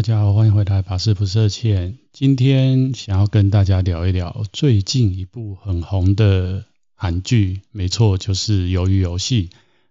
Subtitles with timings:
[0.00, 1.98] 大家好，欢迎回来，法师不设限。
[2.10, 9.48] 今天想要跟大家聊一聊最近一部很红的韩剧，没错，就是《鱿鱼游戏》。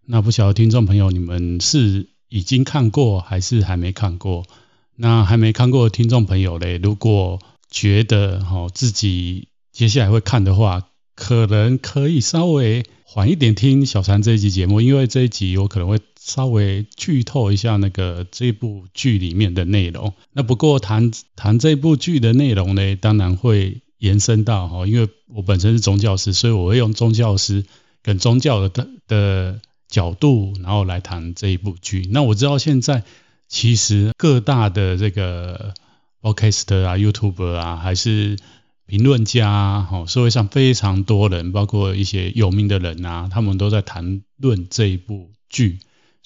[0.07, 4.47] 那不晓得听众朋友，你们是已经看过还是还没看过？
[4.95, 7.39] 那还没看过的听众朋友嘞，如果
[7.69, 15.99] 觉得哈自己接下来会看的话，可能可以稍微缓一点听小禅这一集节目，因为这一集我可能会。
[16.21, 20.13] 稍微剧透一下那个这部剧里面的内容。
[20.33, 27.65] 那不过谈谈这部剧的内容呢，当然会延伸到哈，因为我本身是宗教师，所以我会用宗教师
[28.03, 32.07] 跟宗教的的角度，然后来谈这一部剧。
[32.11, 33.03] 那我知道现在
[33.47, 35.73] 其实各大的这个
[36.21, 38.37] Podcast 啊、YouTube 啊，还是
[38.85, 45.79] 评论家哈，社会上非常多人，包括一些有名的人啊，他们都在谈论这一部剧。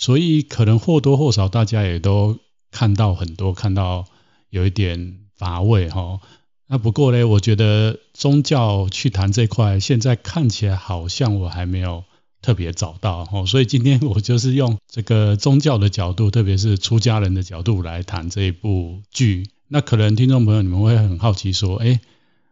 [0.03, 2.38] 所以可能或多或少大家也都
[2.71, 4.03] 看到很多，看到
[4.49, 6.20] 有一点乏味哈。
[6.67, 12.04] 那不过呢，我觉得宗教去谈这块，现在看起来好像我还没有
[12.41, 13.46] 特别找到哈。
[13.46, 19.48] 所以今天我就是用这个宗教的角度，特别是出家人的角度来谈这一部剧。
[19.70, 22.01] 那可能听众朋友你们会很好奇说，哎，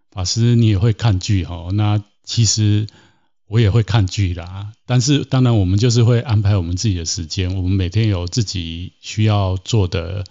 [0.09, 1.67] 法师你也会看剧哈？
[1.73, 2.87] 那其实。
[3.51, 7.57] 我也会看剧啦，但是当然我们就是会安排我们自己的时间。
[7.57, 10.23] 我们每天有自己需要做的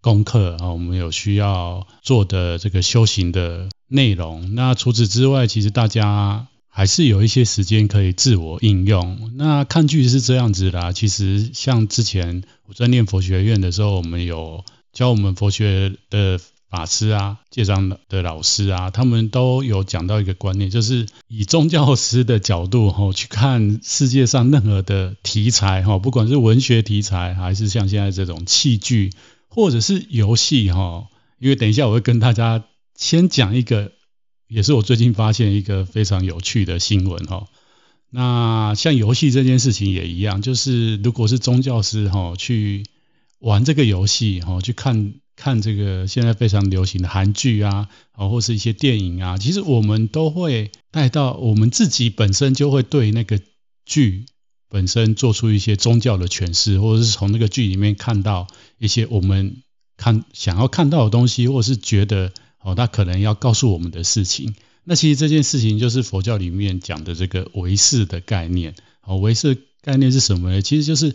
[0.00, 4.56] 功课啊，我们有需要做的这个修行的内容。
[4.56, 9.30] 那除此之外，其实大家还是有一些时间可以自我应用。
[9.36, 16.40] 那看剧是这样子啦，其实像之前我在念佛学院的时候，我们有教我们佛学的。
[16.74, 29.12] 法师啊，戒章的老师啊，他们都有讲到一个观念，就是以宗教师的角度哈，去看世界上任何的题材哈，不管是文学题材，还是像现在这种戏剧，
[29.48, 31.06] 或者是游戏哈。
[31.38, 32.64] 因为等一下我会跟大家
[32.96, 33.92] 先讲一个，
[34.48, 37.46] 也是我最近发现一个非常有趣的新闻哈。
[38.10, 42.84] 那像游戏这件事情也一样，就是如果是宗教师哈，去
[43.38, 45.14] 玩这个游戏哈，去看。
[45.36, 53.40] 看这个现在非常流行的韩剧啊，啊，或是一些电影啊，其实我们都会带到我们自己本身就会对那个
[53.84, 54.26] 剧
[54.68, 58.46] 本身做出一些宗教的诠释，或者是从那个剧里面看到
[58.78, 59.56] 一些我们
[59.96, 64.54] 看想要看到的东西，或是觉得哦，他可能要告诉我们的事情。
[64.84, 68.74] 那其实这件事情就是佛教里面讲的这个唯识的概念。
[69.02, 70.62] 哦，唯识概念是什么呢？
[70.62, 71.12] 其实就是。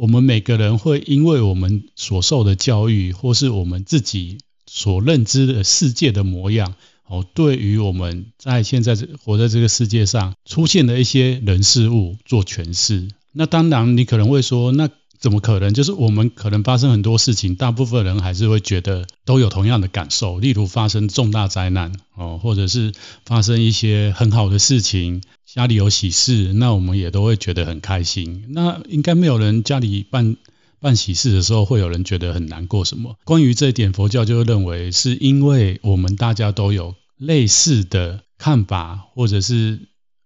[0.00, 6.74] 我们每个人会因为我们所受的教育，或是我们自己所认知的世界的模样，
[7.06, 13.08] 哦，对于我们在现在活在这个世界上出现的一些人事物做诠释。
[13.32, 15.74] 那当然，你可能会说，那怎么可能？
[15.74, 20.38] 就是我们可能发生很多事情，大部分人还是会觉得都有同样的感受。
[20.40, 22.92] 例如发生重大灾难，哦，或者是
[23.26, 25.20] 发生一些很好的事情。
[25.54, 28.44] 家里有喜事，那我们也都会觉得很开心。
[28.50, 30.36] 那应该没有人家里办
[30.78, 33.16] 办喜事的时候，会有人觉得很难过什么？
[33.24, 39.80] 关于这一点，佛教就认为是因为我们大家都有类似的看法，或者是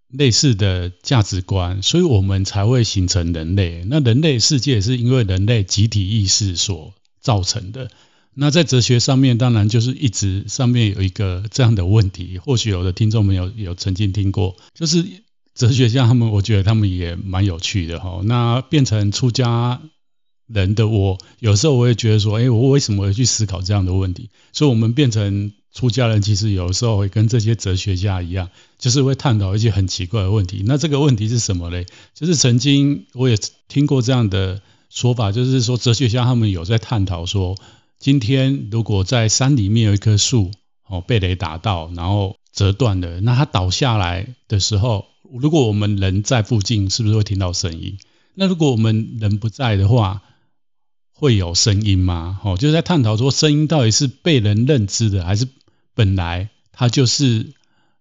[0.09, 3.83] 类似的价值观，所以我们才会形成人类。
[3.87, 6.93] 那人类世界是因为人类集体意识所
[7.23, 7.91] 造成的。
[8.37, 15.05] 那在哲学上面，当然就是一直上面有一个这样的问题，或许有的听众们有有曾经听过，就是
[15.55, 18.23] 哲学家他们，我觉得他们也蛮有趣的哈。
[18.25, 19.81] 那变成出家
[20.49, 24.31] 人的我，有时候我也觉得说，哎，我为什么会去思考这样的问题？
[24.53, 30.65] 所以，我们变成出家人，其实有时候会跟这些哲学家一样，就是会探讨一些很奇怪的问题。
[30.67, 31.87] 那这个问题是什么嘞？
[32.15, 37.57] 就是曾经我也听过这样的说法，就是说哲学家他们有在探讨说。
[38.05, 40.51] 今天如果在山里面有一棵树，
[40.87, 47.97] 哦，被雷打到，然后折断了，那它倒下来的时候，如果我们人在附近，是不是会听到声音？
[48.35, 50.21] 那如果我们人不在的话，
[51.15, 52.39] 会有声音吗？
[52.45, 55.49] 哦，就是在探讨说，声音到底是被人认知的，还是
[55.95, 57.55] 本来它就是？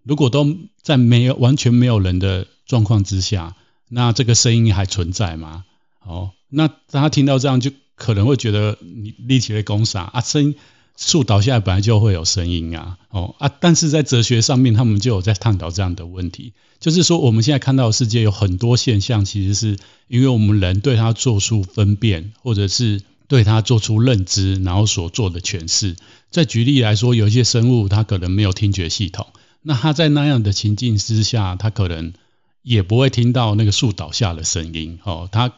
[0.04, 3.56] 如果都在没有完全没有人的状况之下，
[3.88, 5.64] 那这个声音还存在吗？
[6.06, 7.72] 哦，那大家听到这样就。
[7.96, 10.22] 可能会觉得你立起了功啥啊？
[10.22, 10.56] 声
[10.96, 13.50] 树倒下来本来就会有声音啊，哦啊！
[13.60, 25.96] 但是在哲学上面，他们就有在探讨这样的问题，就是说我们现在看到的世界有很多现象，其实是因为我们人对它做出分辨，或者是对它做出认知，然后所做的诠释。
[26.30, 29.26] 再举例来说，有一些生物它可能没有听觉系统，
[29.64, 32.14] 那它在那样的情境之下，它可能
[32.62, 35.54] 也不会听到那个树倒下的声音，哦，它。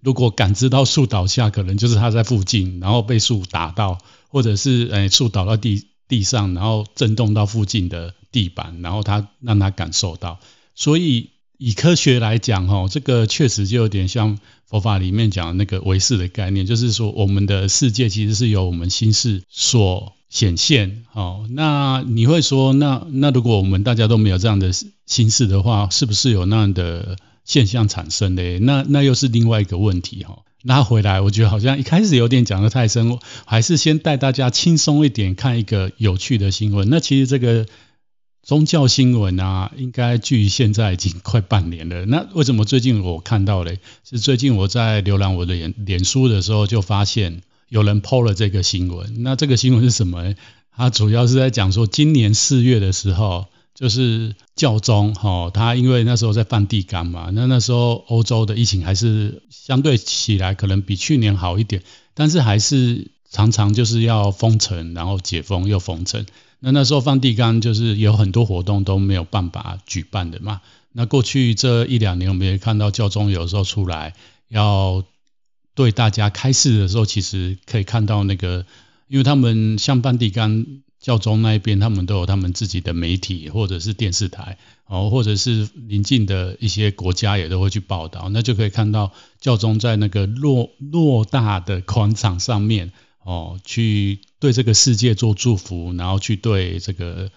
[0.00, 3.98] 如果感知到树倒下，可能就是他在附近，然后被树打到，
[4.28, 10.38] 或者是诶树倒到地地上，然后震动到附近的地板，然后他让他感受到。
[10.74, 21.04] 所以以科学来讲，哈，这个确实就有点像佛法里面讲那个唯识的概念，就是说我们的世界其实是由我们心识所显现。
[21.12, 24.70] 哦，那你会说，那那如果我们大家都没有这样的
[25.06, 27.16] 心识的话，是不是有那样的？
[27.46, 30.42] 现象产生的，那那又是另外一个问题哈。
[30.62, 36.88] 拉回来，我觉得好像一开始有点讲得太深，还是先带大家轻松一点，看一个有趣的新闻。
[36.90, 37.66] 那其实这个
[38.42, 42.04] 宗教新闻啊，应该距现在已经快半年了。
[42.06, 43.78] 那为什么最近我看到嘞？
[44.02, 49.22] 是最近我在浏览我的脸脸书的时候，就发现有人 po 了这个新闻。
[49.22, 50.34] 那这个新闻是什么？
[50.76, 53.46] 它主要是在讲说，今年四月的时候。
[53.76, 61.82] 就是教宗哈，他因为那时候在梵蒂冈嘛，那那时候欧洲的疫情还是相对起来可能比去年好一点，
[62.14, 66.24] 但是还是常常就是要封城，然后解封又封城。
[66.58, 70.62] 那那时候梵蒂冈就是有很多活动都没有办法举办的嘛。
[70.92, 74.14] 那过去这一两年，我们也看到教宗有时候出来
[74.48, 75.04] 要
[75.74, 78.64] 对大家开示的时候，其实可以看到那个，
[79.08, 80.64] 因为他们像梵蒂冈。
[81.06, 92.90] 教宗那一边，他们都有他们自己的媒体或者是电视台，哦，或者是邻近的一些国家也都会去报道，那就可以看到教宗在那个偌偌大的广场上面，
[93.22, 97.30] 哦，去对这个世界做祝福，然后去对这个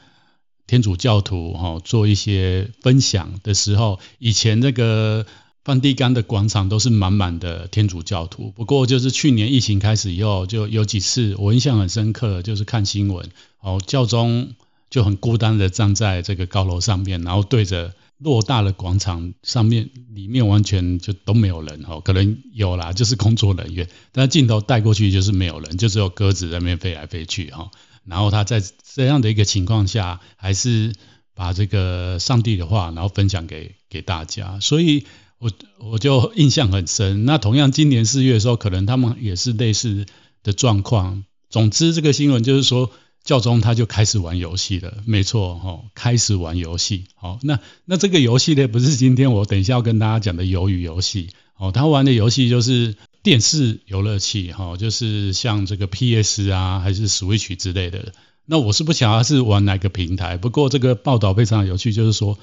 [0.65, 5.27] 天主教徒，哦，做一些分享的时候，以前那个。
[5.69, 13.29] 梵蒂冈的广场都是满满的天主教徒，不过就是去年疫情开始以后，就有几次我印象很深刻，就是看新闻，
[13.59, 14.55] 哦，教宗
[14.89, 27.69] 就很孤单的站在这个高楼上面，然后对着偌大的广场上面，里面完全就都没有人，哦，可能有啦，就是工作人员，但镜头带过去就是没有人，就只有鸽子在那边飞来飞去，哈，
[28.05, 28.59] 然后他在
[28.95, 30.95] 这样的一个情况下，还是
[31.35, 35.05] 把这个上帝的话，然后分享给给大家，所以。
[35.39, 35.49] 我
[35.79, 37.23] 我就印象很深。
[37.23, 40.05] 那同样，今年四月的时候，可能他们也是类似
[40.43, 41.23] 的状况。
[41.49, 42.91] 总之，这个新闻就是说，
[43.23, 44.97] 教宗他就开始玩游戏了。
[45.05, 47.05] 没错，哈，开始玩游戏。
[47.15, 51.29] 好，那那这个游戏呢，不是今天我等一下要跟大家讲的鱿鱼游戏。
[51.57, 58.11] 哦，他玩的游戏就是电视游乐器，哈，就是像这个 PS 啊，还是 Switch 之类的。
[58.45, 60.35] 那我是不晓得是玩哪个平台。
[60.35, 62.37] 不过这个报道非常有趣，就是说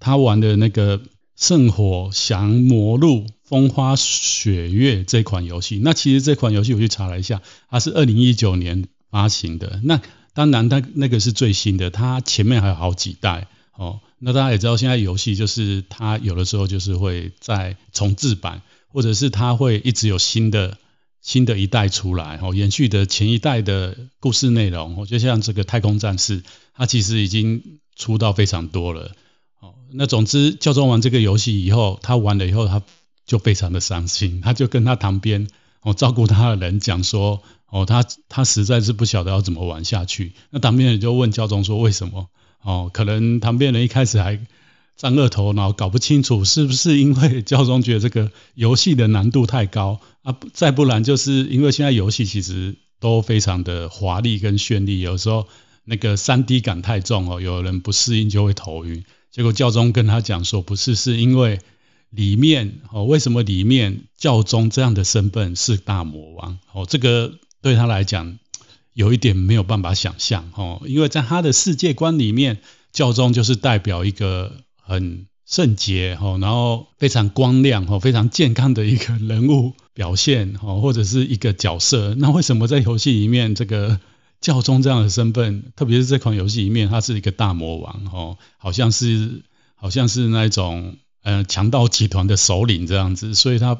[0.00, 1.00] 他玩的那个。
[1.40, 7.40] 圣火降魔录风花雪月这款游戏，那其实这款游戏我去查了一下，
[7.70, 9.80] 它是二零一九年发行的。
[9.82, 10.02] 那
[10.34, 14.00] 当然，它那个是最新的，它前面还有好几代哦。
[14.18, 20.76] 那大家也知道，现在游戏就是它有的时候就是会在重制版，或者是它会一直有新的
[21.22, 24.94] 新的一代出来哦，延续的前一代的故事内容。
[24.98, 26.42] 我就像这个太空战士，
[26.74, 29.12] 它其实已经出到非常多了。
[29.60, 32.82] 哦，那总之，教宗玩这个游戏以后，他玩了以后，他
[33.26, 35.48] 就非常的伤心， 他就跟他旁边
[35.82, 40.32] 哦照顾他的人讲说，哦，他他实在是不晓得要怎么玩下去。
[40.50, 42.28] 那旁边人就问教宗说，为什么？
[42.62, 44.38] 哦，可能旁边人一开始还
[44.96, 55.46] 丈二头脑，搞不清楚是不是因为教宗觉得这个游戏的难度太高啊，再不然就是因为现在游戏其实都非常的华丽跟绚丽，有时候
[55.84, 59.04] 那个三 D 感太重哦，有人不适应就会头晕。
[59.30, 61.60] 结果教宗跟他讲说，不是，是因为
[62.10, 66.58] 里面哦，为什么里面教宗这样的身份是大魔王？
[66.72, 68.38] 哦，这个对他来讲
[68.92, 72.58] 有一点没有办法想象哦，因为在他的世界观里面，
[72.92, 82.16] 教宗就是代表一个很圣洁哦，然后非常光亮哦，非常健康的一个人物表现哦，或者是一个角色。
[82.16, 84.00] 那为什么在游戏里面这个？
[84.40, 89.42] 教宗这样的身份，特别是这款游戏里面，他是一个大魔王哦，好像是
[89.74, 93.78] 好像是那种呃强盗集团的首领这样子，所以他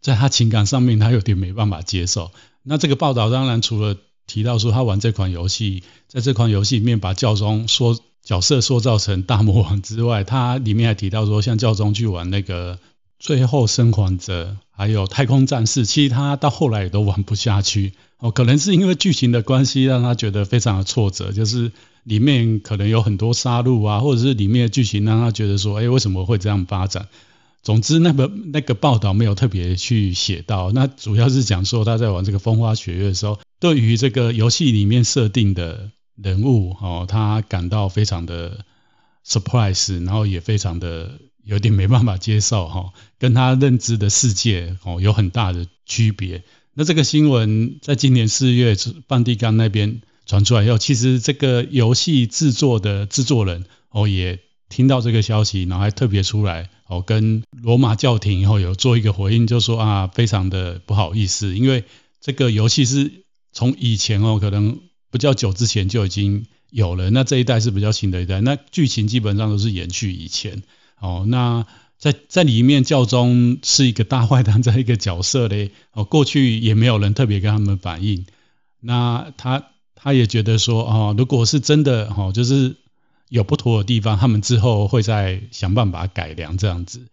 [0.00, 2.32] 在他情感上面他有点没办法接受。
[2.62, 12.78] 那这个报道当然除了提到说他玩这款游戏，在这款游戏里面把教宗说角色塑造成大魔王之外，他里面还提到说，像教宗去玩那个
[13.20, 17.92] 最后生还者，还有太空战士，其实他到后来也都玩不下去。
[18.18, 21.70] 哦，可能是因为剧情的关系，让他觉得非常的挫折，就是
[22.02, 27.08] 里面可能有很多杀戮啊，或者是里面的剧情让他觉得说，哎，为什么会这样发展？
[27.62, 38.64] 总之，那个那个报道没有特别去写到，那主要是讲说他在玩这个风花雪月的时候，对于这个游戏里面设定的人物，哦，他感到非常的
[39.26, 46.44] surprise，然后也非常的有点没办法接受哈，跟他认知的世界哦有很大的区别。
[46.74, 48.76] 那这个新闻在今年四月，
[49.08, 61.84] 梵蒂冈那边传出来以后，其实这个游戏制作的制作人哦也听到这个消息，然后还特别出来哦跟罗马教廷以后有做一个回应，就说啊非常的不好意思，因为
[62.20, 64.78] 这个游戏是从以前哦可能
[65.10, 70.62] 比较久之前就已经有了，那这一代是比较新的一代，那剧情基本上都是延续以前。
[71.00, 71.66] 哦，那
[71.98, 75.70] 在在里面教宗是一个大坏蛋这一个角色嘞。
[75.92, 78.26] 哦，过去也没有人特别跟他们反映。
[78.80, 79.64] 那他
[79.94, 82.76] 他也觉得说，哦，如果是真的，哦，就是
[83.28, 87.08] 有不妥的地方，他们之后会再想办法改良这样子。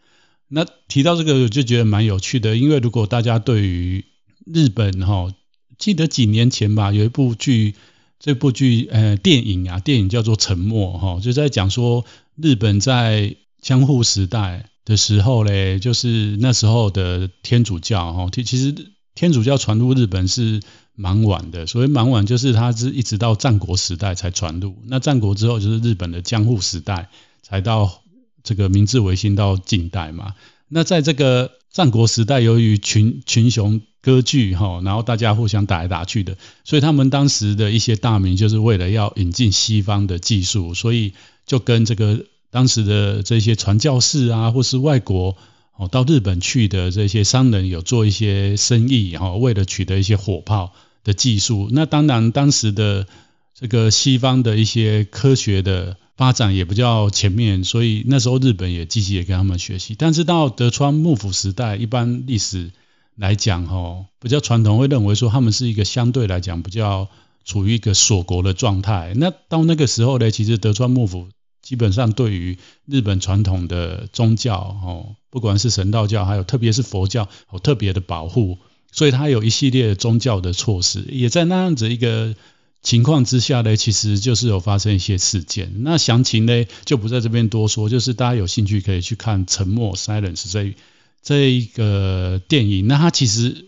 [0.48, 4.06] 那提到这个，就觉得蛮有趣的，因为如果大家对于
[4.46, 5.34] 日本，哈，
[5.78, 7.76] 记得几年前吧，有一部剧，
[8.18, 12.06] 这部剧，呃，电影啊，电影叫做《沉默》，哈，就在讲说
[12.38, 18.74] 日本在江户时代的时候嘞，就是那时候的天主教哈，其实
[19.16, 20.62] 天主教传入日本是
[20.96, 24.76] 蛮晚的，所谓蛮晚就是它是一直到战国时代才传入。
[24.86, 27.10] 那战国之后就是日本的江户时代，
[27.42, 28.04] 才到
[28.44, 30.36] 这个明治维新到近代嘛。
[30.70, 41.14] 那在这个战国时代，由于群群雄割据哈，然后大家互相打来打去的，所以他们当时的一些大名就是为了要引进西方的技术，所以
[41.46, 42.24] 就跟这个。
[42.50, 45.36] 当时的这些传教士啊，或是外国
[45.76, 50.72] 哦到日本去的这些商人，有做一些生意哈，为了取得一些火炮
[51.04, 51.68] 的技术。
[51.72, 53.06] 那当然，当时的
[53.54, 59.96] 这个西方的一些科学的发展也比较前面，所以那时候日本也积极的跟他们学习。
[59.98, 62.72] 但是到德川幕府时代，一般历史
[63.16, 67.10] 来讲哈，比较传统会认为说他们是一个相对来讲比较
[67.44, 69.14] 处于一个锁国的状态。
[69.16, 71.28] 那到那个时候呢，其实德川幕府。
[71.68, 78.58] 基本上对于日本传统的宗教，哦，不管是神道教，还有特别是佛教，有特别的保护，
[78.90, 81.04] 所以它有一系列宗教的措施。
[81.10, 82.38] 也在那样子一个
[82.82, 85.84] 情况之下呢，其实就是有发生一些事件。
[85.84, 89.94] 那详情呢，就不在这边多说，就是大家有兴趣可以去看《沉默》
[90.50, 90.74] 这
[91.22, 92.88] 这一个电影。
[92.88, 93.66] 那它其实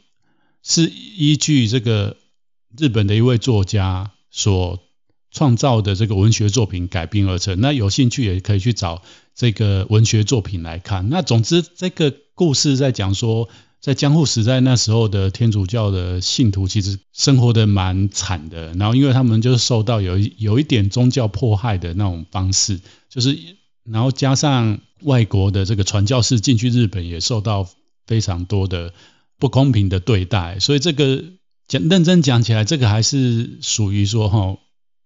[0.63, 2.15] 是依据这个
[2.77, 4.79] 日本的一位作家所。
[5.31, 9.03] 创造的这个文学作品改编而成，那有兴趣也可以去找
[9.35, 11.07] 这个文学作品来看。
[11.09, 13.47] 那总之，这个故事在讲说，
[13.79, 23.37] 在江户时代那时候的天主教的信徒其实生活的蛮惨的，然后因为他们就是受到有有一点宗教迫害的那种方式，就是
[23.83, 27.69] 然后加上外国的这个传教士进去日本也受到
[28.07, 28.93] 非常多的
[29.37, 31.23] 不公平的对待，所以这个
[31.67, 34.57] 讲认真讲起来，这个还是属于说哈。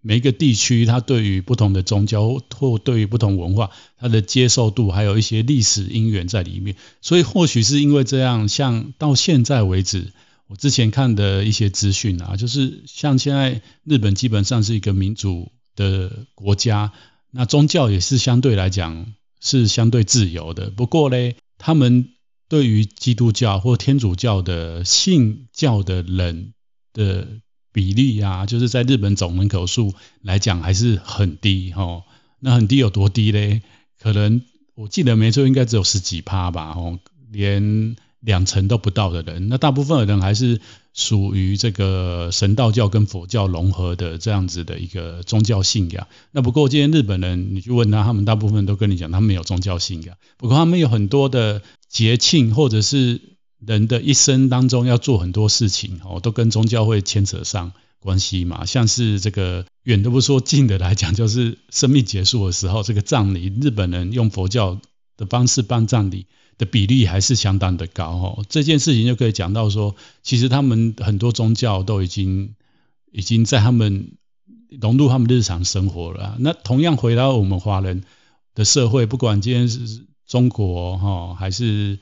[0.05, 6.75] 每一个地区，它对于不同的宗教或对于不同文化，它的接受度还有一些历史因缘在里面。
[7.01, 10.12] 所以或许是因为这样，像到现在为止，
[10.48, 16.91] 我之前看的一些资讯啊，就是像现在日本基本上是一个民主的国家，
[17.31, 20.69] 那宗教也是相对来讲是相对自由的。
[20.69, 22.10] 不过呢，他们
[22.50, 26.53] 对于基督教或天主教的信教的人
[26.91, 27.25] 的。
[27.74, 32.03] 比例啊，就是在日本总人口数来讲还是很低哦。
[32.39, 33.62] 那很低有多低嘞？
[34.00, 34.44] 可能
[34.75, 37.00] 我记得没错，应该只有十几趴吧哦，
[37.32, 39.50] 连两成都不到的人。
[39.50, 40.62] 那大部分的人还是
[40.94, 46.08] 属于这个神道教跟佛教融合的这样子的一个宗教信仰。
[46.32, 50.15] 那不过今天日本人，你去问他，他们大部分都跟你讲，他们没有宗教信仰。
[50.38, 53.33] 不过他们有很多的节庆或者是。
[53.65, 58.65] 人的一生当中要做很多事情哦，都跟宗教会牵扯上关系嘛。
[58.65, 64.79] 像是这个远的不说，近的来讲，就是生命结束的时候，这个葬礼，日本人用佛教
[65.17, 66.25] 的方式办葬礼
[66.58, 68.46] 的比例还是相当的高哦。
[68.50, 72.55] 这件事情就可以讲到说，其实他们很多宗教都已经
[73.12, 74.12] 已经在他们
[74.82, 76.36] 融入他们日常生活了。
[76.39, 78.03] 那同样回到我们华人
[78.55, 82.00] 的社会，不管今天是中国哈还是。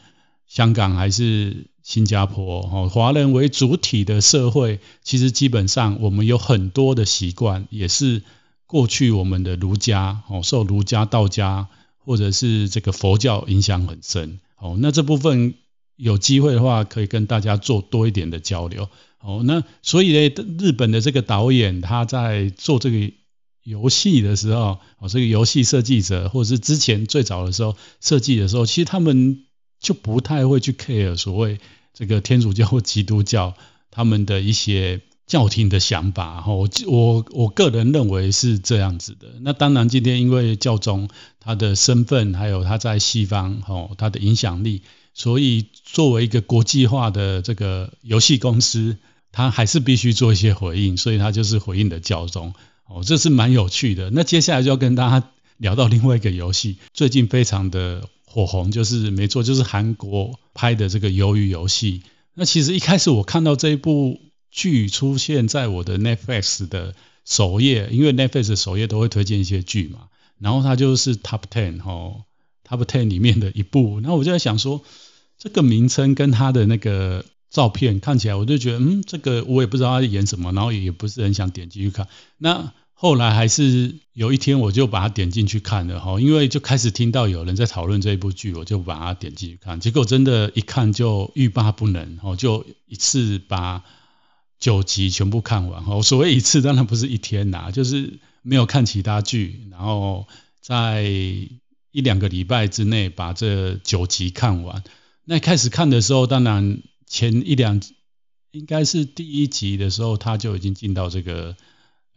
[0.52, 8.22] 香港还是新加坡，哦，华人为主体的社会，其实基本上我们有很多的习惯，也是
[8.68, 15.54] 过去我们的儒家，哦，受儒家、道家或者是这个佛教影响很深，哦，那这部分
[15.96, 18.90] 有机会的话，可以跟大家做多一点的交流，
[19.22, 23.14] 哦，那所以呢，日本的这个导演他在做这个
[23.64, 29.46] 游戏的时候，哦，这个游戏设计者或者是之前最早的时候设计的时候，其实他们。
[29.82, 31.60] 就不太会去 care 所谓
[31.94, 33.56] 这个天主教或基督教
[33.90, 39.28] 他们的一些教廷的想法哈，我我我个人认为是这样子的。
[39.42, 41.10] 那当然，今天因为教宗
[41.40, 44.82] 他的身份，还有他在西方哈他的影响力，
[45.14, 48.98] 所以作为一个国际化的这个游戏公司，
[49.32, 52.54] 他还是必须做一些回应，所以他就是回应的教宗
[52.86, 54.10] 哦，这是蛮有趣的。
[54.12, 62.04] 那接下来就要跟大家聊到另外一个游戏，最近非常的火红，就是没错，就是韩国拍的这个鱿鱼游戏。
[62.34, 64.20] 那其实一开始我看到这一部。
[64.54, 70.10] 剧出现在我的 Netflix 的首页，因为 Netflix 的首页都会推荐一些剧嘛，
[70.40, 72.26] 然后它就是 Top Ten 哦
[72.68, 74.84] ，Top Ten 里面的一部，然后我就在想说，
[75.38, 82.10] 这个名称跟它的那个照片看起来，我就觉得，嗯，这个我也不知道他演什么，然后也不是很想点进去看。
[82.38, 93.84] 那后来还是有一天我就把它点进去看了哈，因为就开始听到有人在讨论这一部剧，我就把它点进去看，结果真的，一看就欲罢不能哦，就一次把。
[94.60, 100.28] 九集全部看完哦，所谓一次当然不是一天呐，就是没有看其他剧，然后
[100.62, 104.84] 在一两个礼拜之内把这九集看完。
[105.26, 107.82] 那开始看的时候，当然前一两
[108.52, 111.58] 应该是第一集的时候，他就已经进到这个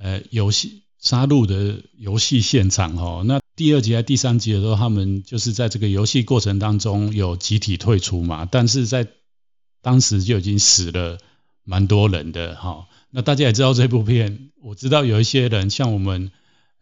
[0.04, 3.25] 呃游戏杀戮的游戏现场哦。
[3.26, 9.08] 那第二集还第三集的时候，他们就是在这个游戏过程当中有集体退出嘛，但是在
[9.80, 11.18] 当时就已经死了。
[11.66, 16.30] 蛮多人的哈，那大家也知道这部片，我知道有一些人像我们，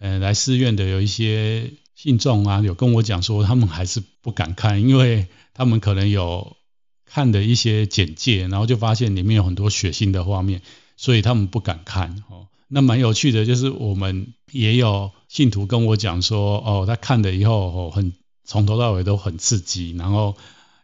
[0.00, 6.56] 呃，来寺院的有一些信众啊，有跟我讲说，他们还是不敢看，因为他们可能有
[7.06, 10.62] 看的一些简介，然后就发现里面有很多血腥的画面，
[10.96, 12.24] 所以他们不敢看。
[12.28, 18.12] 哦，那蛮有趣的，就是我们也有信徒跟我讲说，哦，他看了以后，哦，很
[18.44, 20.34] 从头到尾都很刺激，然后。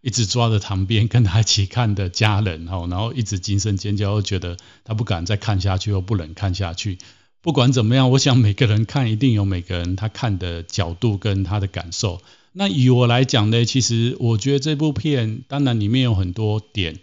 [0.00, 6.98] 一直抓着旁边跟他一起看的家人，然后一直惊声尖叫，觉得他不敢再看下去，又不能看下去。
[7.42, 12.20] 不管怎么样，我想每个人看一定有每个人他看的角度跟他的感受。
[12.52, 17.00] 那以我来讲呢，其实我觉得这部片当然里面有很多点，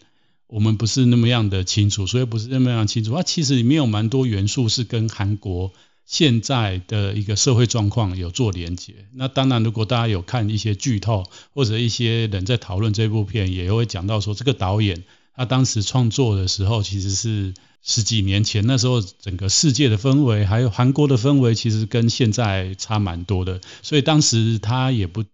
[0.48, 3.14] 我们不是那么样的清楚，所以不是那么样清楚。
[3.14, 5.74] 它其实里面有蛮多元素是跟韩国。
[6.08, 11.24] 现在的一个社会状况有做连接，那当然，如果大家有看一些剧透，
[11.56, 15.04] 或者一些人在讨论这部片，也会讲到说，这个导演
[15.36, 25.26] 他当时创作的时候，其实是十几年前，那时候整个世界的氛围，还有韩国的氛围，其实跟现在差蛮多的，所以当时他也不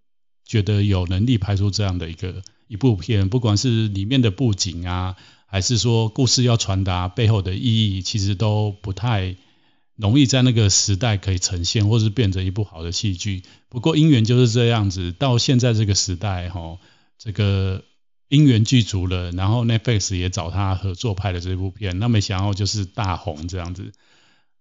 [0.45, 9.35] 觉得有能力拍出这样的一个一部片，不管是里面的布景啊，还是说故事要传达背后的意义，其实都不太。
[9.97, 13.43] 容易在那个时代可以呈现，或是变成一部好的戏剧。
[13.69, 16.79] 不过因缘就是这样子，到现在这个时代，哈，
[17.19, 17.83] 这个
[18.27, 23.91] 因缘具足了，然后 Netflix 也找他合作拍了这部片，那没想到就是大红这样子。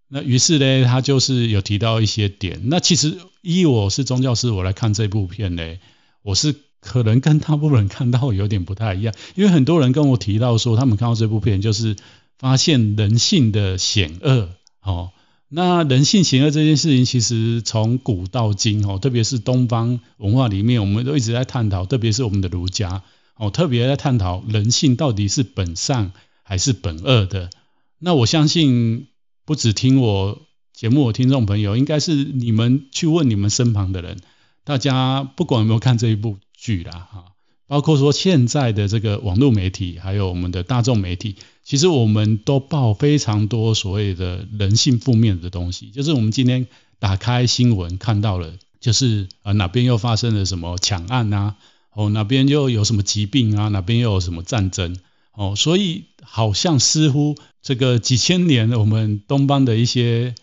[0.09, 2.61] 那于是呢，他就是有提到一些点。
[2.65, 5.79] 那其实依我是宗教师，我来看这部片呢，
[6.21, 11.97] 我是可能跟大部分人看到有点不太一样，因为很多人跟我提到说，他们看到这部片就是
[12.39, 14.49] 发现人性的险恶，
[14.83, 15.11] 哦。
[15.53, 23.03] 那人性险恶这件事情，其实从古到今哦，特别是东方文化里面，我们都一直在探讨，特别是我们的儒家
[23.35, 26.13] 哦，特别在探讨人性到底是本善
[26.45, 27.51] 还是本恶的。
[27.99, 29.09] 那我相信，
[29.45, 30.41] 不只听我
[30.73, 34.19] 节目的听众朋友，应该是你们去问你们身旁的人，
[34.65, 37.25] 大家不管有没有看这一部剧啦，哈。
[37.67, 45.93] 包括说现在的这个网络媒体，还有我们的大众媒体，其实我们都报非常多所谓的人性负面的东西。
[45.93, 46.67] 就是我们今天
[46.99, 51.55] 打开新闻看到了，就是啊哪边又发生了什么抢案啊，
[51.95, 54.97] 哦哪边又有什么疾病啊，哪边又有什么战争，
[55.33, 60.35] 哦所以好像似乎这个几千年我们东方的一些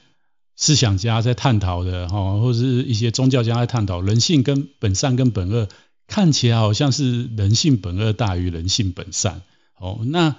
[0.58, 5.70] 思想家在探讨的，哈或者是一些宗教家在探讨人性跟本善跟本恶。
[6.08, 9.42] 看起来好像是人性本恶大于人性本善。
[9.78, 10.38] 哦，那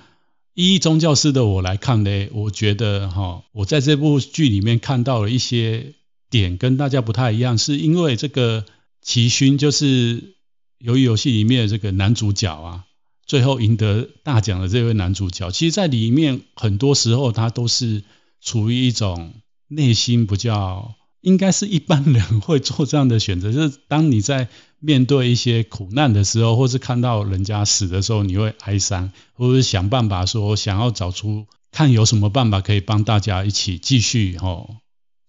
[0.55, 5.93] 依宗教师的我来看呢，我觉得哈，我在这部剧里面看到了一些
[6.31, 8.65] 点跟大家不太一样，是因为这个
[9.03, 10.35] 齐勋就是
[10.81, 12.85] 鱿鱼游戏里面的这个男主角啊，
[13.27, 18.03] 最后赢得大奖的这位男主角，其实在里面很多时候他都是
[18.41, 19.35] 处于一种
[19.69, 20.95] 内心比较。
[21.21, 34.77] 应该是一般人会做这样的选择， 就是当你在面对一些苦难的时候，或是看到人家死的时候，你会哀伤，或是想办法说想要找出看有什么办法可以帮大家一起继续吼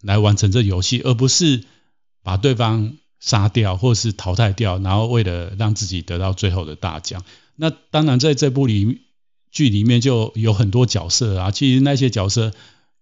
[0.03, 1.63] 来完成这游戏，而不是
[2.23, 7.23] 把对方杀掉或是淘汰掉，然后为了让自己得到最后的大奖。
[7.55, 9.01] 那当然在这部里
[9.51, 12.53] 剧里面就有很多角色啊，其实那些角色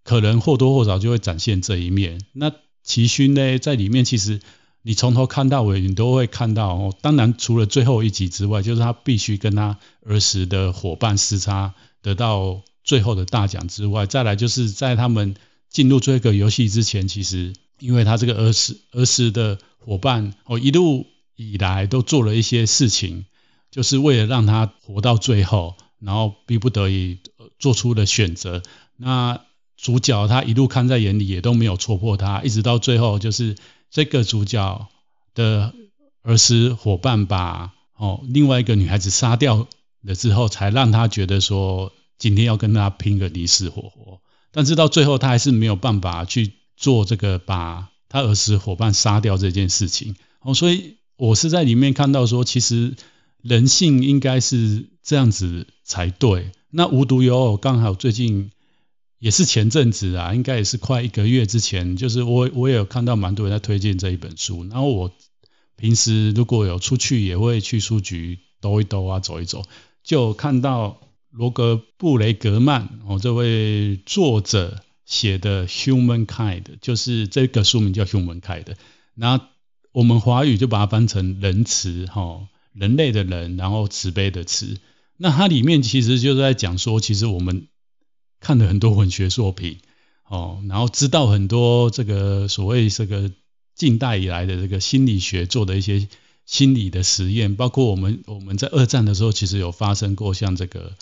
[0.08, 2.22] 可能或多或少就会展现这一面。
[2.32, 2.50] 那
[2.82, 4.40] 齐勋呢，在里面其实
[4.82, 6.96] 你从头看到尾，你都会看到哦。
[7.02, 15.36] 当然，除了最后一集之外，就是他必须跟他儿时的伙伴厮杀，得到最后的大奖之外，再来就是在他们
[15.70, 23.26] 进入这个游戏之前，其实因为他这个儿时儿时的伙伴哦，一路以来都做了一些事情，
[23.72, 27.18] 就是为了让他活到最后，然后逼不得已
[27.60, 28.64] 做出的选择。
[28.96, 29.42] 那
[29.78, 33.56] 主角他一路看在眼里，也都没有戳破他，一直到最后，就是
[33.90, 34.90] 这个主角
[35.34, 35.74] 的
[36.24, 39.68] 儿时伙伴把哦另外一个女孩子杀掉
[40.02, 41.94] 了之后，才让他觉得说。
[42.20, 50.16] 今天要跟他拼个你死我活，但是到最后他还是没有办法去做这个把他儿时伙伴杀掉这件事情。
[50.40, 52.96] 哦，所以我是在里面看到说，其实
[53.44, 56.50] 人性应该是这样子才对。
[56.72, 58.50] 那无独有偶，刚好最近
[59.20, 64.64] 也是前阵子啊，应该也是快一个月之前，就是我我也有看到蛮多人在推荐这一本书。
[64.66, 65.12] 然后我
[65.76, 69.64] 平时如果有出去，也会去书局兜一兜啊，走一走，
[70.04, 71.02] 就看到。
[71.30, 78.64] 罗格布雷格曼哦，这位作者写的《Humankind》就是这个书名叫《Humankind》，
[79.14, 79.48] 那
[79.92, 84.80] 我们华语就把它翻成“人慈”哈，人类的人，然后慈悲的慈。
[85.18, 87.68] 那它里面其实就是在讲说，其实我们
[88.40, 89.78] 看了很多文学作品
[90.28, 93.32] 哦，然后知道很多这个所谓这个
[93.76, 96.08] 近代以来的这个心理学做的一些
[96.46, 100.94] 心理的实验，包括我们我们在二战的时候，其实有发生过像这个。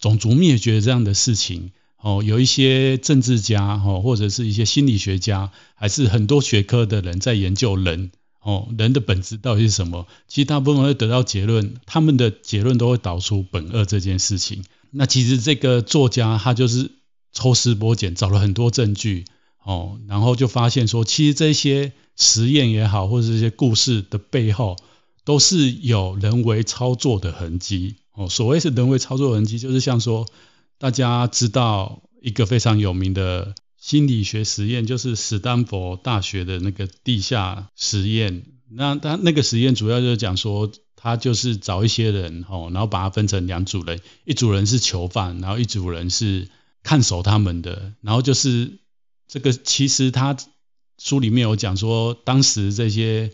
[0.00, 10.06] 种族灭绝这样的事情，哦，有一些政治家，哦，或者是一些心理学家，还是很多学科的人在研究人，哦，人的本质到底是什么？
[10.28, 14.64] 其实大部分会得到结论，他们的结论都会导出本恶这件事情。
[14.90, 16.90] 那其实这个作家他就是
[17.32, 19.24] 抽丝剥茧，找了很多证据，
[19.64, 24.76] 哦，然后就发现说，其实这些实验也好，或者这些故事的背后，
[25.24, 27.96] 都是有人为操作的痕迹。
[28.14, 30.26] 哦，所谓是人为操作痕迹，就是像说，
[30.78, 38.44] 大家知道一个非常有名的心理学实验，就是史丹佛大学的那个地下实验。
[38.70, 40.70] 那他那个实验主要就是讲说，
[41.00, 46.48] 他就是找一些人，哦，然后把它分成两组人，一组人是囚犯，然后一组人是
[46.82, 47.92] 看守他们的。
[48.00, 48.80] 然后就是
[49.28, 50.36] 这个，其实他
[50.98, 53.30] 书里面有讲说，当时这些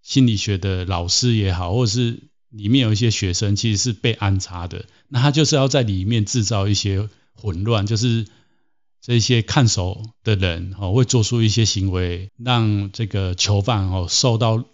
[0.00, 8.26] 心理学的老师也好，或者是里面有一些学生其实是被安插的，那他就是要在里面制造一些混乱，就是
[9.02, 14.64] 这些看守的人哦会做出一些行为，让这个囚犯哦受到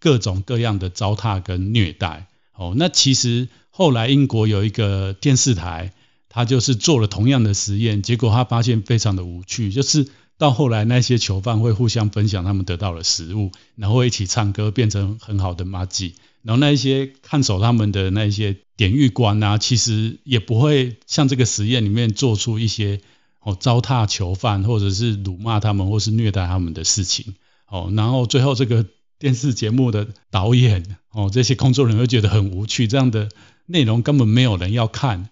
[0.00, 2.74] 各种各样的糟蹋跟虐待哦。
[2.76, 5.92] 那其实后来英国有一个电视台，
[6.28, 10.08] 他就是做了同样的实验，结果他发现非常的无趣，就是
[10.38, 16.14] 到后来那些囚犯会互相分享他们得到的食物，然后一起唱歌，变成很好的麻吉。
[16.42, 23.02] 然后那一些看守他们的那一些典狱官啊，其实也不会像这个实验里面做出一些
[23.40, 27.34] 哦糟蹋囚犯，或者是辱骂他们，或是虐待他们的事情。
[27.66, 28.86] 哦，然后最后这个
[29.20, 33.28] 电视节目的导演哦，这些工作人员会觉得很无趣，这样的
[33.66, 35.30] 内容根本没有人要看。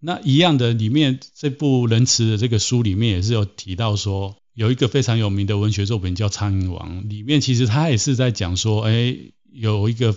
[0.00, 9.14] 那一样的，里面这部仁慈的这个书里面也是有提到说，有一个非常有名的文学作品叫《苍蝇王》，里面其实他也是在讲说，哎，
[9.52, 10.16] 有一个。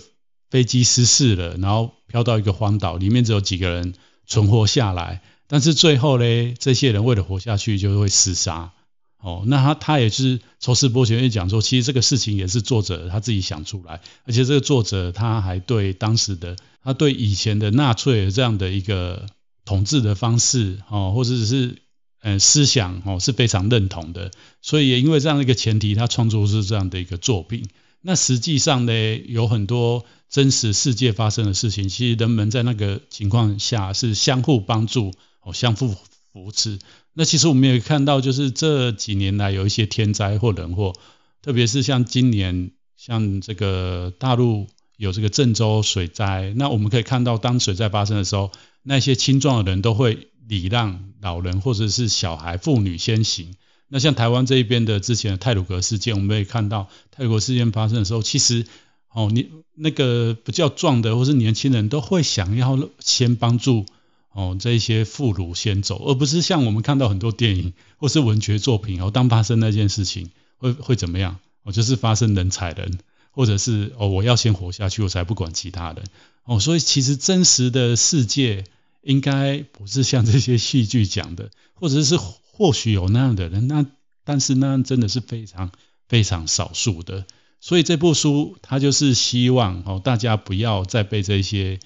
[0.52, 3.94] 飞机失事了，然后飘到一个荒岛，里面只有几个人
[4.26, 5.22] 存活下来。
[5.46, 8.74] 但是最后呢，这些人为了活下去，就会厮杀。
[9.22, 19.26] 哦，那他他也是抽丝剥茧，也讲说，其实这个事情也是作者他自己想出来，而且这个作者他还对当时的他对以前的纳粹这样的一个
[19.64, 21.76] 统治的方式，哦，或者是
[22.20, 24.32] 呃思想哦是非常认同的。
[24.60, 27.68] 所以也因为这样的一个前提，他创作出这样的一个作品。
[28.00, 28.92] 那实际上呢，
[29.28, 35.94] 有很多真实世界发生的事情，其实人们在那个情况下是相互帮助哦，相互
[36.32, 36.80] 扶持。
[37.14, 40.94] 那其实我们也看到，就是这几年来有一些天灾或人祸，
[41.42, 48.50] 特别是像今年，像这个大陆有这个郑州水灾，那我们可以看到，当水灾发生的时候，
[48.82, 53.54] 那些青壮的人都会礼让老人或者是小孩、妇女先行。
[53.88, 58.64] 那像台湾这一边的之前的泰鲁阁事件，我们可以看到泰鲁阁事件发生的时候，其实
[59.12, 63.84] 哦，你那个比较壮的或是年轻人都会想要先帮助
[64.32, 71.38] 哦这些妇孺先走，而不是像我们看到很多电影或是文学作品哦，当发生那件事情会会怎么样？
[71.62, 72.98] 哦，就是发生人踩人，
[73.30, 76.02] 或者是哦我要先活下去，我才不管其他人
[76.44, 76.58] 哦。
[76.58, 78.64] 所以其实真实的世界
[79.02, 83.86] 应该不是像这些戏剧讲的，或者是或许有那样的人，那
[84.24, 85.70] 但是那样真的是非常
[86.08, 87.26] 非常少数的。
[87.60, 91.78] 所以这部书它就是希望哦，大家不要再被这些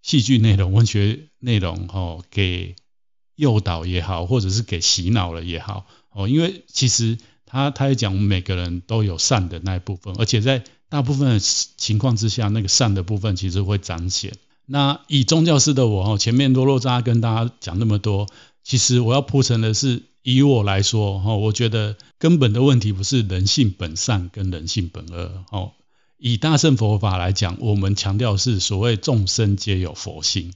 [0.00, 2.74] 戏剧内容、文学内容哦给
[3.36, 14.32] 诱导也好，或者是给洗脑了也好哦，因为其实他他也讲，我们每个人都有善的那一部分，而且在大部分的情况之下，那个善的部分其实会彰显。
[14.66, 18.26] 那以宗教师的我哦，前面罗洛扎跟大家讲那么多，
[18.62, 20.02] 其实我要铺陈的是。
[20.26, 25.72] 以我来说，哈，我觉得根本的问题不是人性本善跟人性本恶，哦，
[26.16, 30.54] 以大乘佛法来讲，我们强调是所谓众生皆有佛性。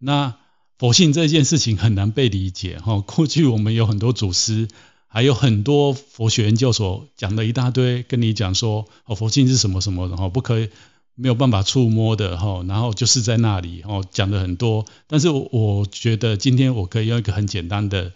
[0.00, 0.34] 那
[0.78, 2.98] 佛性这件事情很难被理解，哈。
[3.06, 4.66] 过去我们有很多祖师，
[5.06, 10.70] 还有很多佛学研究所讲了一大堆，跟你讲说，哦，佛性是什么什么的，哈，不可以
[11.14, 14.86] 没有办法触摸的，哈，然后就是在那里，哦，讲了很多。
[15.06, 18.12] 但是我觉得今天我可以用一个很简单的。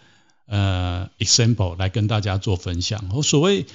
[0.47, 3.09] 呃，example 来跟大家做分享。
[3.15, 3.65] 我所谓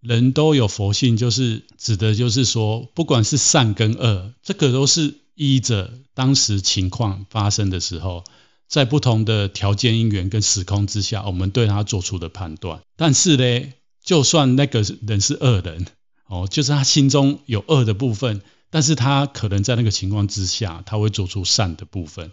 [0.00, 8.24] 人都有佛性，就是指的，就是说，不管是善跟恶，这个都是依着当时情况发生的时候，
[8.68, 12.80] 在不同的条件因缘跟时空之下，我们对他做出的判断。
[12.96, 15.86] 但是呢，就算那个人是恶人，
[16.26, 22.30] 哦，就是他心中有恶的部分，但是他可能在那个情况之下，他会做出善的部分。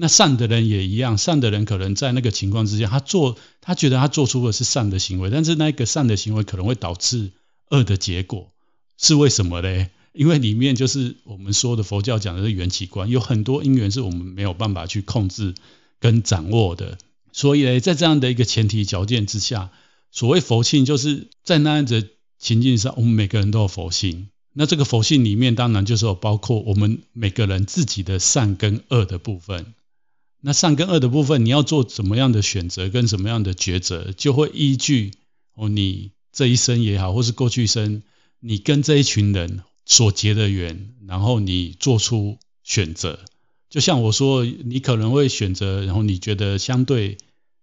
[0.00, 7.32] 那善的人也一样，善的人可能在那个情况之下，他做他觉得他做出的是善的行为，但是那个善的行为可能会导致
[7.70, 8.52] 恶的结果，
[8.96, 9.88] 是为什么呢？
[10.18, 15.54] 因为里面就是我们说的佛教讲的是缘起观，有很多因缘是我们没有办法去控制
[16.00, 16.98] 跟掌握的，
[17.30, 19.70] 所以呢，在这样的一个前提条件之下，
[20.10, 22.04] 所谓佛性就是在那样的
[22.36, 24.28] 情境上，我们每个人都有佛性。
[24.54, 29.72] 那这个佛性里面，当然就是有包括我们每个人自己的善跟恶的部分。
[30.40, 35.12] 那善跟恶的部分，你要做怎么样的选择跟什么样的抉择，就会依据
[35.54, 38.02] 哦，你这一生也好，或是过去生，
[38.40, 43.18] 你跟这一群人所结的缘，然后你做出选择。
[43.68, 47.18] 就像我说，你可能会选择，然后你觉得相对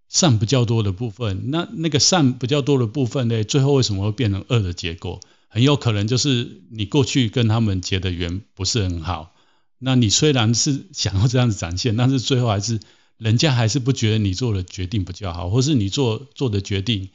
[0.10, 5.22] 善比较多的部分，那那个善比较多的部分呢，最后为什么会变成恶的结果？
[5.48, 9.34] 很有可能就是你过去跟他们结的缘不是很好。
[9.78, 12.80] 那你虽然是想要这样子展现，但是最后还是
[13.18, 17.10] 人家还是不觉得你做的决定比较好，或是你做做的决定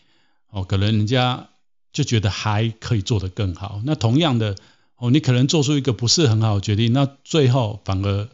[0.50, 1.48] 哦，可能人家
[1.92, 3.82] 就觉得还可以做得更好。
[3.84, 4.56] 那同样的
[5.00, 8.28] 哦，你可能做出一个不是很好的决定，那最后反而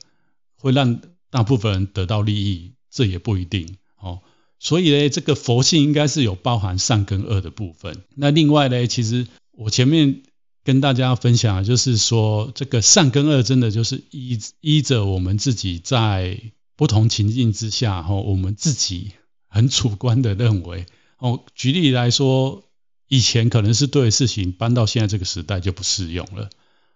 [0.59, 1.01] 会让
[1.31, 4.21] 大部分人得到利益，这也不一定哦。
[4.59, 8.03] 所以呢，这个佛性应该是有包含善跟恶的部分。
[8.15, 10.23] 那另外呢，其实我前面。
[10.67, 16.41] 跟大家分享，就是说这个善跟恶，真的就是依依着我们自己在
[16.75, 19.13] 不同情境之下，哈，我们自己
[19.47, 20.87] 很主观的认为，
[21.19, 22.65] 哦，举例来说，
[23.09, 26.51] 以前可能是对的事情，搬到现在这个时代就不适用了。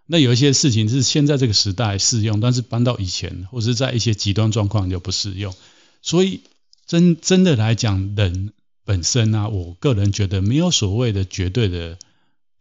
[0.05, 5.53] 那有一些事情是现在这个时代适用，但是搬到以前或者是在一些极端状况就不适用。
[6.01, 6.41] 所以
[6.85, 11.97] 真真的来讲，人本身啊，我个人觉得没有所谓的绝对的。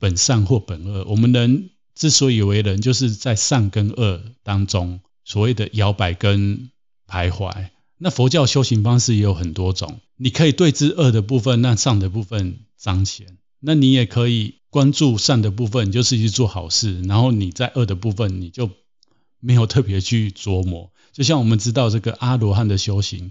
[0.03, 6.71] 本善或本恶，我们人之所以为人，就是在善跟恶当中所谓的摇摆跟
[7.07, 7.69] 徘徊。
[7.99, 13.27] 那佛教修行方式也有很多种，你可以对治恶的部分，让善的部分彰显；
[13.61, 18.71] 那你也可以关注善的部分，就是去做好事，然后你在恶的部分，你就
[19.39, 20.91] 没有特别去琢磨。
[21.13, 23.31] 就像我们知道这个阿罗汉的修行。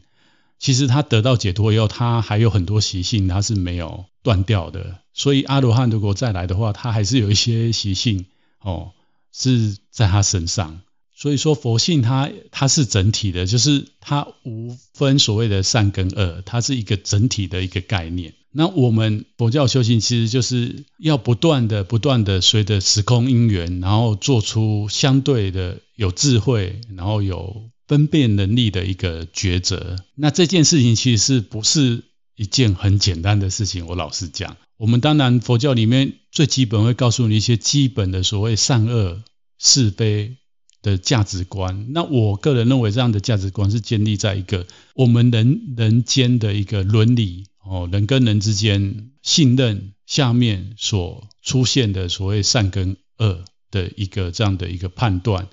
[0.60, 5.00] 其实他得到解脱以后，他还有很多习性，他是没有断掉的。
[5.14, 8.26] 所以阿罗汉如果再来的话，他还是有一些习性
[8.60, 8.92] 哦，
[9.32, 10.82] 是在他身上。
[11.16, 18.34] 所以说佛性它它是整体的，就是它无分所谓的善跟恶，它是一个整体的一个概念。
[18.52, 27.70] 那我们佛教修行其实就是要不断的、不断的随着时空因缘，然后做出相对的有智慧，然后有。
[27.90, 32.04] 分辨能力的一个抉择，那这件事情其实是不是
[32.36, 33.88] 一件很简单的事情？
[33.88, 39.24] 我老实讲，我们当然佛教里面最基本会告诉你一些基本的所谓善恶
[39.58, 40.38] 是非
[40.84, 41.88] 的价值观。
[41.90, 55.48] 那我个人认为这样的价值观是建立在一个我们人人间的一个伦理哦，人跟人之间信任下面所出现的所谓善跟恶的一个这样的一个判断。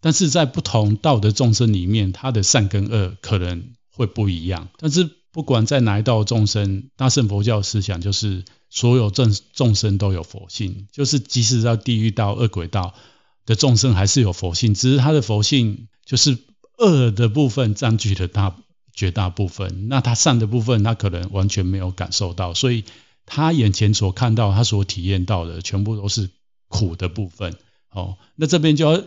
[0.00, 4.68] 但是在不同道的众生里面，他的善跟恶可能会不一样。
[4.78, 12.94] 但是不管在哪一道众生，大乘佛教思想就是所有众众生都有佛性，就是即使到地狱道、恶鬼道
[13.44, 16.38] 的众生还是有佛性，只是他的佛性就是
[16.78, 18.56] 恶的部分占据了大
[18.98, 22.82] 绝大部分，那他善的部分他可能完全没有感受到，所以
[23.26, 26.30] 他眼前所看到、他所体验到的，全部都是
[26.66, 27.54] 苦的部分。
[27.90, 29.04] 哦，那这边就要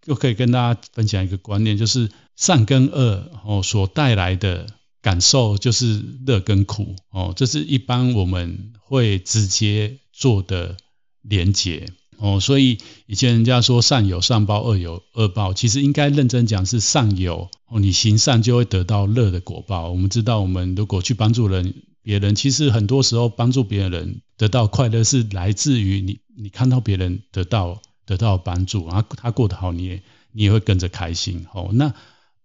[0.00, 4.66] 就可以跟大家分享一个观念，就是善跟恶哦所带来的
[5.02, 10.78] 感受就是乐跟苦哦，这是一般我们会直接做的
[11.20, 11.92] 连结。
[12.18, 19.90] 哦，所以以前人家说善有善报，恶有恶报，其实应该认真讲是善有哦，你行善就会得到乐的果报。
[19.90, 31.46] 我们知道，我们如果去帮助人别人，其实很多时候帮助别人得到快乐是来自于你，你看到别人得到得到帮助，然后他过得好，你也你也会跟着开心。
[31.52, 31.94] 哦，那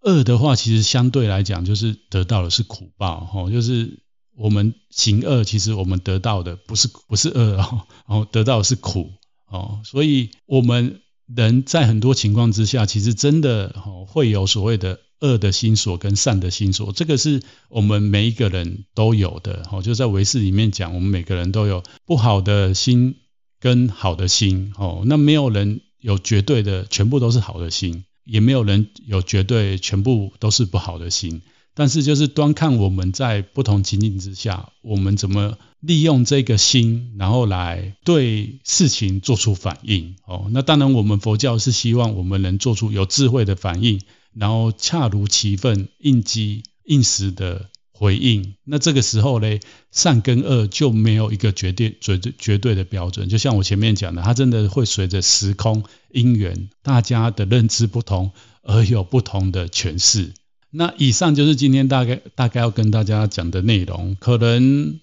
[0.02, 3.30] 恶的话，其实相对来讲就是得到的是苦报。
[3.34, 4.00] 哦，就是
[4.36, 9.12] 我们行恶，其实我们得到的不是不是恶哦，哦，得到的是苦。
[9.50, 19.66] 哦，所以我们人在很多情况之下，其实真的哦会有所谓的恶的心所跟善的心所，这个是我们每一个人都有的。
[19.72, 23.16] 哦，就在唯识里面讲，我们每个人都有不好的心
[23.60, 24.74] 跟好的心。
[24.78, 31.42] 哦，那没有人有绝对的全部都是好的心，也没有人有绝对全部都是不好的心。
[31.74, 40.16] 但是就是端看我们在不同情境之下，我们怎么利用这个心，然后来对事情做出反应。
[40.26, 44.02] 哦，那当然我们佛教是希望我们能做出有智慧的反应，
[44.34, 48.56] 然后恰如其分、应机应时的回应。
[48.66, 49.60] 那这个时候呢，
[49.92, 53.30] 善跟恶就没有一个绝对、绝对、绝对的标准。
[53.30, 58.32] 就像我前面讲的，它真的会随着时空因缘，大家的认知不同
[58.64, 60.34] 而有不同的诠释。
[60.72, 65.00] 那以上就是今天大概大概要跟大家讲的内容，可能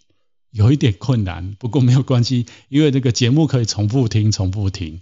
[0.51, 5.01] 有一点困难，不过没有关系，因为这个节目可以重复听，重复听。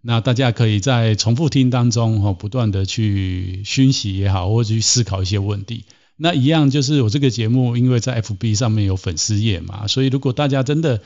[0.00, 5.84] 那大家可以在重复听当中哈，不断的去熏习也好，或者去思考一些问题。
[6.16, 11.00] 那一样就是我这个节目，因为在 FB 上面有粉丝页嘛，所以如果大家真的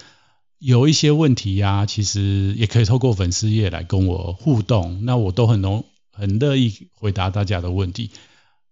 [0.58, 8.10] 有一些问题呀、其实也可以透过粉丝页来跟我互动，那我都很容很乐意回答大家的问题。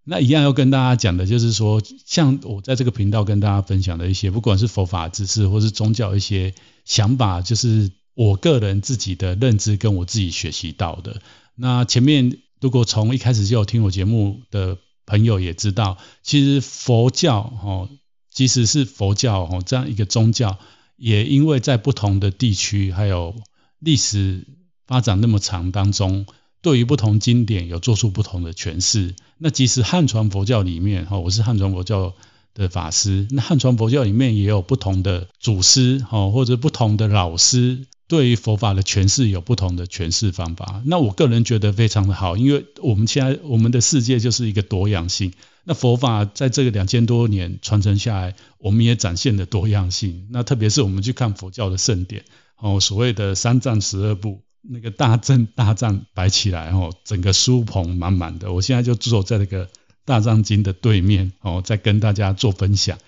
[0.09, 11.21] 那一样要跟大家讲的，就是说，像我在这个频道跟大家分享的一些，不管是佛法知识，或是宗教一些想法，就是我个人自己的认知跟我自己学习到的。
[11.57, 17.89] 那前面如果从一开始就有听我节目的朋友也知道，其实佛教哦，
[18.31, 20.57] 即使是佛教哦这样一个宗教，
[20.97, 23.35] 也因为在不同的地区还有
[23.81, 24.47] 历史
[24.87, 26.27] 发展那么长当中。
[26.67, 29.15] 对于不同经典有做出不同的诠释。
[29.39, 32.13] 那即使汉传佛教里面，哈，我是汉传佛教
[32.55, 40.83] 的法师，那汉传佛教里面也有不同的祖师，哈，或者不同的老师，对于佛法的诠释有不同的诠释方法。
[40.85, 45.33] 那我个人觉得非常的好，因为我们现在我们的世界就是一个多样性。
[45.63, 50.27] 那佛法在这个两千多年传承下来，我们也展现了多样性。
[50.33, 52.25] 那特别是我们去看佛教的圣典，
[52.59, 54.41] 哦，所谓的三藏十二部。
[54.69, 58.53] 那个大阵大帐摆起来哦，整个书棚满满的。
[58.53, 59.69] 我现在就坐在那个
[60.05, 62.99] 大藏经的对面哦，在跟大家做分享。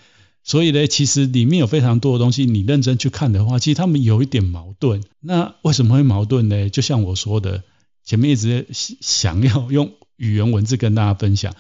[0.44, 5.02] 所以呢，其实里面有非常多的东西，你认真去看的话，其实他们有一点矛盾。
[5.20, 6.70] 那为什么会矛盾呢？
[6.70, 7.64] 就像我说的，
[8.02, 11.54] 前面一直想要用语言文字跟大家分享，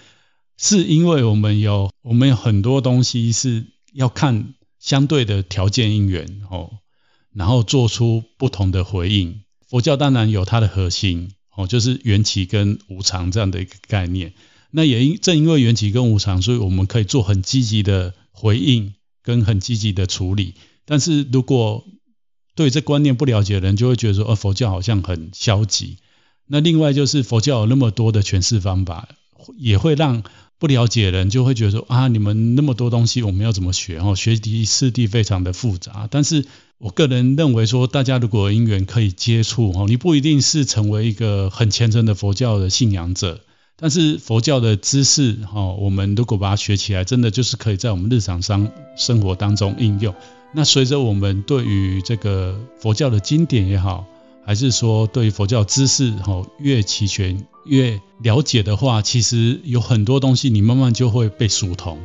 [0.56, 6.70] 是因为我们有我们有很多东西是要看相对的条件因缘哦，
[7.34, 9.42] 然后做出不同的回应。
[9.68, 14.32] 佛教当然有它的核心，哦，就是缘起跟无常这样的一个概念。
[14.70, 20.54] 那也因正因为缘起跟无常，所以我们可以做很积极的回应跟很积极的处理。
[20.84, 21.86] 但是如果
[22.54, 25.98] 对这观念不了解的人，就会觉得说，呃，佛教好像很消极。
[26.46, 29.08] 那另外就是佛教有那么多的诠释方法，
[29.56, 30.22] 也会让
[30.58, 33.98] 不了解的人就会觉得说，啊，你们那么多东西，我们要怎么学？
[33.98, 36.44] 哦，学习次第非常的复杂，但是。
[36.80, 43.40] 我个人认为说，大家如果因缘可以接触哦，你不一定是成为一个很虔诚的佛教的信仰者，
[43.74, 50.14] 但是佛教的知识哈，我们如果把它学起来，真的就是可以在我们日常生生活当中应用。
[50.54, 54.06] 那随着我们对于这个佛教的经典也好，
[54.48, 61.98] 还是说对佛教知识哈越齐全越了解的话，其实有很多东西你慢慢就会被疏通。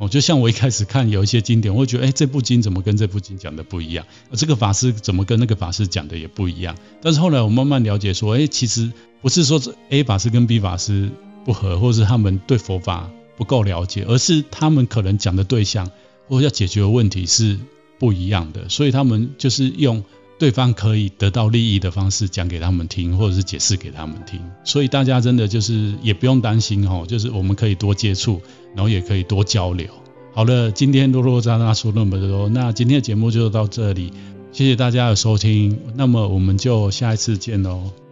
[0.00, 4.04] 哦，就像我一开始看有一些经典，我会觉得，哎，这部经怎么跟这部经讲的不一样？
[4.32, 6.74] 这个法师怎么跟那个法师讲的也不一样？
[7.00, 11.08] 但是后来我慢慢了解，说，哎，其实不是说 A 法师跟 B 法师
[11.44, 15.88] 不合，或是他们对佛法不够了解，而是他们可能讲的对象
[16.26, 17.56] 或者要解决的问题是
[18.00, 20.02] 不一样的，所以他们就是用
[20.38, 24.40] 对方可以得到利益的方式讲给他们听，或者是解释给他们听。
[24.64, 28.40] 所以大家真的就是也不用担心哦，就是我们可以多接触，
[28.74, 29.88] 然后也可以多交流。
[30.32, 34.12] 好了，今天啰啰喳喳说那么多，那今天的节目就到这里，
[34.52, 38.07] 谢谢大家的收听，那么我们就下一次见喽。